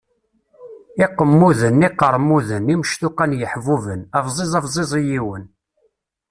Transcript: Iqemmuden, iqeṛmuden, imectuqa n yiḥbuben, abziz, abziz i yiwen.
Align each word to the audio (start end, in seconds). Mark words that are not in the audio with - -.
Iqemmuden, 1.05 1.85
iqeṛmuden, 1.87 2.65
imectuqa 2.73 3.25
n 3.29 3.31
yiḥbuben, 3.39 4.01
abziz, 4.17 4.51
abziz 4.59 4.91
i 4.99 5.01
yiwen. 5.09 5.45